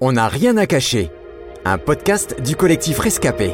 [0.00, 1.08] On n'a rien à cacher.
[1.64, 3.52] Un podcast du collectif Rescapé.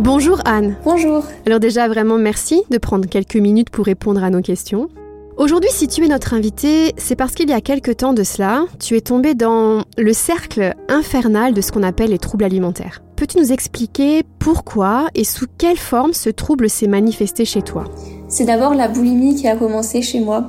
[0.00, 0.76] Bonjour Anne.
[0.82, 1.24] Bonjour.
[1.46, 4.88] Alors déjà vraiment merci de prendre quelques minutes pour répondre à nos questions.
[5.36, 8.64] Aujourd'hui, si tu es notre invité, c'est parce qu'il y a quelque temps de cela,
[8.80, 13.00] tu es tombé dans le cercle infernal de ce qu'on appelle les troubles alimentaires.
[13.14, 17.84] Peux-tu nous expliquer pourquoi et sous quelle forme ce trouble s'est manifesté chez toi?
[18.26, 20.48] C'est d'abord la boulimie qui a commencé chez moi.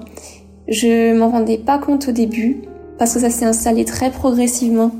[0.68, 2.64] Je m'en rendais pas compte au début
[2.98, 4.91] parce que ça s'est installé très progressivement.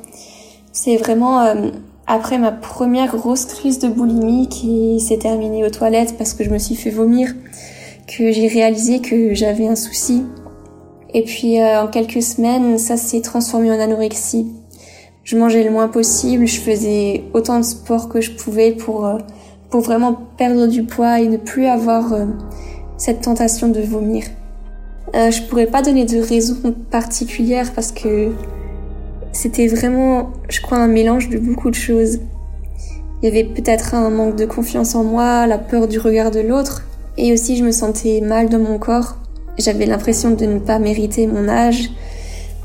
[0.72, 1.70] C'est vraiment euh,
[2.08, 6.50] après ma première grosse crise de boulimie qui s'est terminée aux toilettes parce que je
[6.50, 7.34] me suis fait vomir
[8.08, 10.24] que j'ai réalisé que j'avais un souci.
[11.14, 14.48] Et puis euh, en quelques semaines, ça s'est transformé en anorexie.
[15.24, 19.18] Je mangeais le moins possible, je faisais autant de sport que je pouvais pour euh,
[19.70, 22.14] pour vraiment perdre du poids et ne plus avoir
[22.98, 24.26] cette tentation de vomir.
[25.16, 28.32] Euh, je pourrais pas donner de raison particulière parce que
[29.32, 32.20] c'était vraiment, je crois, un mélange de beaucoup de choses.
[33.22, 36.40] Il y avait peut-être un manque de confiance en moi, la peur du regard de
[36.40, 36.84] l'autre,
[37.18, 39.18] et aussi je me sentais mal dans mon corps.
[39.60, 41.92] J'avais l'impression de ne pas mériter mon âge.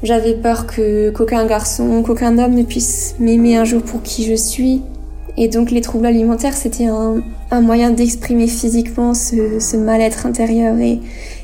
[0.03, 4.35] J'avais peur que qu'aucun garçon, qu'aucun homme ne puisse m'aimer un jour pour qui je
[4.35, 4.83] suis.
[5.37, 11.01] Et donc les troubles alimentaires, c'était un, moyen d'exprimer physiquement ce, ce mal-être intérieur et,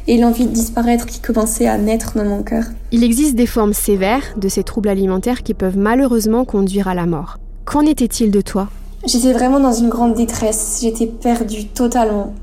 [0.06, 2.64] et l'envie de disparaître qui commençait à naître dans mon cœur.
[2.92, 7.06] Il existe des formes sévères de ces troubles alimentaires qui peuvent malheureusement conduire à la
[7.06, 7.38] mort.
[7.64, 8.68] Qu'en était-il de toi?
[9.06, 12.34] J'étais vraiment dans une grande détresse, j'étais perdue totalement.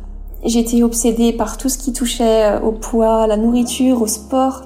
[0.43, 4.63] J'étais obsédée par tout ce qui touchait euh, au poids, à la nourriture, au sport.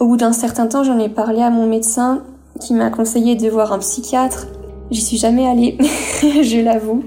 [0.00, 2.22] Au bout d'un certain temps, j'en ai parlé à mon médecin
[2.60, 4.46] qui m'a conseillé de voir un psychiatre.
[4.90, 5.78] J'y suis jamais allée,
[6.22, 7.04] je l'avoue.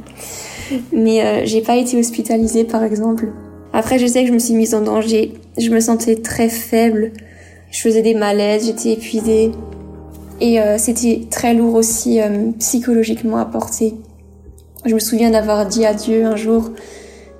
[0.94, 3.32] Mais euh, j'ai pas été hospitalisée par exemple.
[3.78, 5.34] Après, je sais que je me suis mise en danger.
[5.56, 7.12] Je me sentais très faible.
[7.70, 9.52] Je faisais des malaises, j'étais épuisée.
[10.42, 13.94] Et euh, c'était très lourd aussi euh, psychologiquement à porter.
[14.84, 16.72] Je me souviens d'avoir dit à Dieu un jour,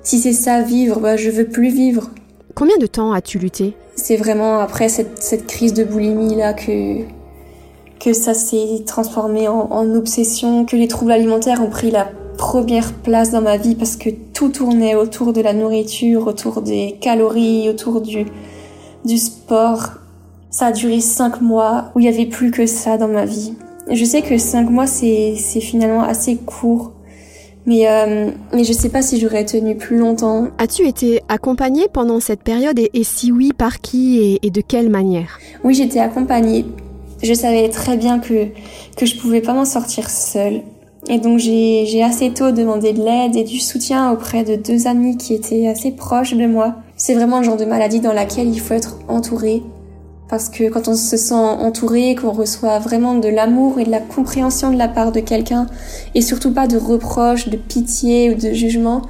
[0.04, 2.10] si c'est ça vivre, bah, je veux plus vivre.
[2.54, 3.74] Combien de temps as-tu lutté?
[3.96, 6.98] C'est vraiment après cette, cette, crise de boulimie là que
[7.98, 12.94] que ça s'est transformé en, en obsession, que les troubles alimentaires ont pris la première
[12.94, 17.68] place dans ma vie parce que tout tournait autour de la nourriture, autour des calories,
[17.68, 18.24] autour du,
[19.04, 19.90] du sport.
[20.48, 23.52] Ça a duré cinq mois où il n'y avait plus que ça dans ma vie.
[23.90, 26.92] Je sais que cinq mois c'est finalement assez court.
[27.66, 30.46] Mais, euh, mais je sais pas si j'aurais tenu plus longtemps.
[30.56, 32.78] As-tu été accompagnée pendant cette période?
[32.78, 35.38] Et, et si oui, par qui et, et de quelle manière?
[35.64, 36.64] Oui, j'étais accompagnée.
[37.22, 38.46] Je savais très bien que,
[38.96, 40.62] que je pouvais pas m'en sortir seule.
[41.06, 45.16] Et donc j'ai assez tôt demandé de l'aide et du soutien auprès de deux amis
[45.16, 46.74] qui étaient assez proches de moi.
[46.96, 49.62] C'est vraiment le genre de maladie dans laquelle il faut être entouré.
[50.28, 54.00] Parce que quand on se sent entouré, qu'on reçoit vraiment de l'amour et de la
[54.00, 55.66] compréhension de la part de quelqu'un,
[56.14, 59.00] et surtout pas de reproches, de pitié ou de jugement,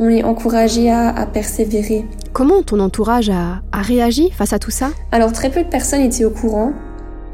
[0.00, 2.04] on est encouragé à, à persévérer.
[2.32, 4.88] Comment ton entourage a, a réagi face à tout ça?
[5.12, 6.72] Alors très peu de personnes étaient au courant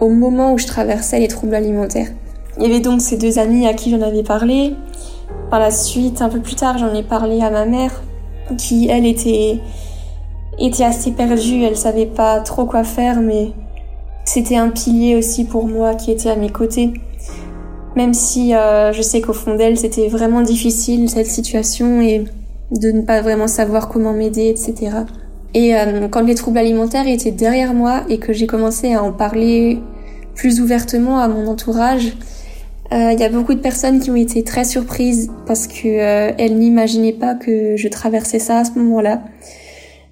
[0.01, 2.09] au moment où je traversais les troubles alimentaires.
[2.61, 4.75] Il y avait donc ces deux amis à qui j'en avais parlé.
[5.51, 8.03] Par la suite, un peu plus tard, j'en ai parlé à ma mère,
[8.59, 9.61] qui elle était
[10.59, 11.63] était assez perdue.
[11.63, 13.53] Elle savait pas trop quoi faire, mais
[14.27, 16.93] c'était un pilier aussi pour moi qui était à mes côtés.
[17.97, 22.27] Même si euh, je sais qu'au fond d'elle, c'était vraiment difficile cette situation et
[22.71, 24.99] de ne pas vraiment savoir comment m'aider, etc.
[25.55, 29.13] Et euh, quand les troubles alimentaires étaient derrière moi et que j'ai commencé à en
[29.13, 29.81] parler
[30.35, 32.13] plus ouvertement à mon entourage,
[32.93, 36.33] il euh, y a beaucoup de personnes qui ont été très surprises parce que euh,
[36.39, 39.23] elles n'imaginaient pas que je traversais ça à ce moment-là.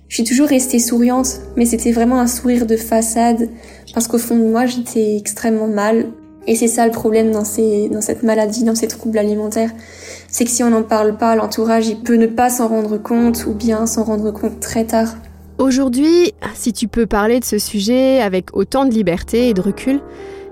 [0.07, 3.49] Je suis toujours restée souriante, mais c'était vraiment un sourire de façade
[3.95, 6.07] parce qu'au fond de moi, j'étais extrêmement mal.
[6.47, 9.71] Et c'est ça le problème dans, cette maladie, dans ces troubles alimentaires.
[10.29, 13.45] C'est que si on n'en parle pas, l'entourage, il peut ne pas s'en rendre compte
[13.47, 15.17] ou bien s'en rendre compte très tard.
[15.59, 20.01] Aujourd'hui, si tu peux parler de ce sujet avec autant de liberté et de recul,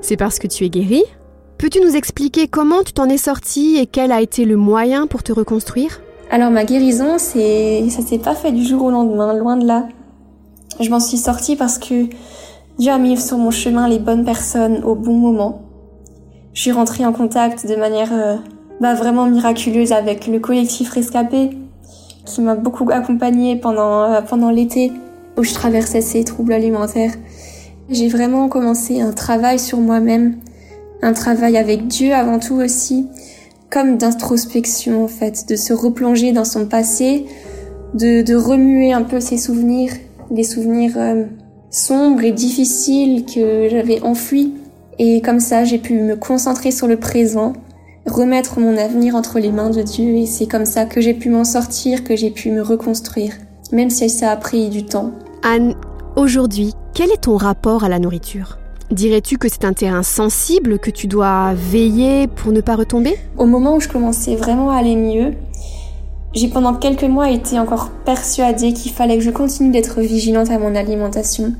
[0.02, 1.04] c'est parce que tu es guérie,
[1.58, 5.22] Peux-tu nous expliquer comment tu t'en es sortie et quel a été le moyen pour
[5.22, 6.02] te reconstruire?
[6.30, 9.88] Alors ma guérison, c'est ça s'est pas fait du jour au lendemain, loin de là.
[10.80, 12.08] Je m'en suis sortie parce que
[12.78, 15.62] Dieu a mis sur mon chemin les bonnes personnes au bon moment.
[16.52, 18.36] Je suis rentrée en contact de manière euh,
[18.82, 21.56] bah, vraiment miraculeuse avec le collectif Rescapé
[22.26, 24.92] qui m'a beaucoup accompagnée pendant euh, pendant l'été
[25.38, 27.12] où je traversais ces troubles alimentaires.
[27.88, 30.36] J'ai vraiment commencé un travail sur moi-même
[31.02, 33.08] un travail avec Dieu avant tout aussi,
[33.70, 37.26] comme d'introspection en fait, de se replonger dans son passé,
[37.94, 39.92] de, de remuer un peu ses souvenirs,
[40.30, 41.24] des souvenirs euh,
[41.70, 44.54] sombres et difficiles que j'avais enfouis,
[44.98, 47.52] Et comme ça, j'ai pu me concentrer sur le présent,
[48.06, 50.16] remettre mon avenir entre les mains de Dieu.
[50.16, 53.34] Et c'est comme ça que j'ai pu m'en sortir, que j'ai pu me reconstruire,
[53.72, 55.12] même si ça a pris du temps.
[55.42, 55.74] Anne,
[56.16, 58.58] aujourd'hui, quel est ton rapport à la nourriture?
[58.92, 63.16] Dirais-tu que c'est un terrain sensible que tu dois veiller pour ne pas retomber?
[63.36, 65.32] Au moment où je commençais vraiment à aller mieux,
[66.34, 70.58] j'ai pendant quelques mois été encore persuadée qu'il fallait que je continue d'être vigilante à
[70.60, 71.52] mon alimentation.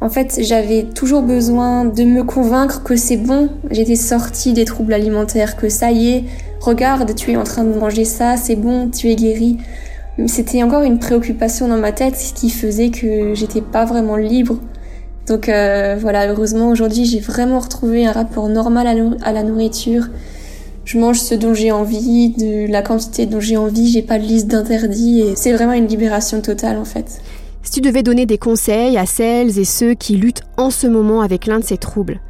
[0.00, 4.92] En fait, j'avais toujours besoin de me convaincre que c'est bon, j'étais sortie des troubles
[4.92, 6.24] alimentaires, que ça y est,
[6.60, 9.58] regarde, tu es en train de manger ça, c'est bon, tu es guérie.
[10.26, 14.58] C'était encore une préoccupation dans ma tête, qui faisait que j'étais pas vraiment libre.
[15.26, 20.08] Donc euh, voilà, heureusement aujourd'hui j'ai vraiment retrouvé un rapport normal à la nourriture.
[20.84, 24.24] Je mange ce dont j'ai envie, de la quantité dont j'ai envie, j'ai pas de
[24.24, 27.20] liste d'interdits et c'est vraiment une libération totale en fait.
[27.62, 31.20] Si tu devais donner des conseils à celles et ceux qui luttent en ce moment
[31.20, 32.20] avec l'un de ces troubles,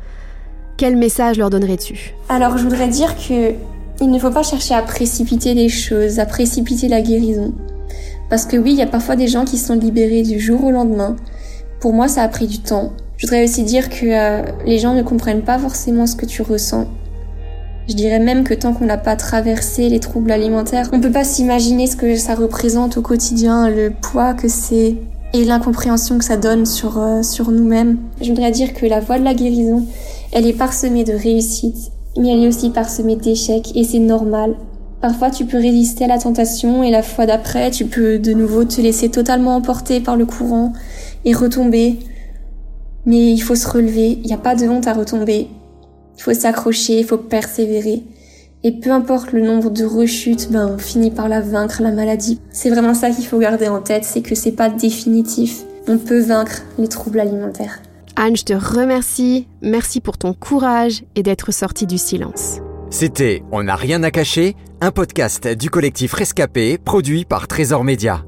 [0.76, 2.14] quel message leur donnerais-tu?
[2.28, 3.52] Alors je voudrais dire que
[4.00, 7.54] il ne faut pas chercher à précipiter les choses, à précipiter la guérison.
[8.28, 10.70] Parce que oui, il y a parfois des gens qui sont libérés du jour au
[10.70, 11.16] lendemain.
[11.82, 12.92] Pour moi, ça a pris du temps.
[13.16, 16.40] Je voudrais aussi dire que euh, les gens ne comprennent pas forcément ce que tu
[16.40, 16.86] ressens.
[17.88, 21.10] Je dirais même que tant qu'on n'a pas traversé les troubles alimentaires, on ne peut
[21.10, 24.94] pas s'imaginer ce que ça représente au quotidien, le poids que c'est
[25.34, 27.98] et l'incompréhension que ça donne sur, euh, sur nous-mêmes.
[28.20, 29.84] Je voudrais dire que la voie de la guérison,
[30.30, 34.54] elle est parsemée de réussites, mais elle est aussi parsemée d'échecs et c'est normal.
[35.00, 38.64] Parfois tu peux résister à la tentation et la fois d'après tu peux de nouveau
[38.64, 40.72] te laisser totalement emporter par le courant
[41.24, 41.98] et retomber.
[43.06, 45.48] Mais il faut se relever, il n'y a pas de honte à retomber.
[46.16, 48.02] Il faut s'accrocher, il faut persévérer.
[48.64, 52.40] Et peu importe le nombre de rechutes, ben on finit par la vaincre la maladie.
[52.52, 55.64] C'est vraiment ça qu'il faut garder en tête, c'est que c'est pas définitif.
[55.88, 57.82] On peut vaincre les troubles alimentaires.
[58.14, 59.48] Anne, je te remercie.
[59.62, 62.58] Merci pour ton courage et d'être sortie du silence.
[62.90, 68.22] C'était On n'a rien à cacher, un podcast du collectif Rescapé produit par Trésor Média.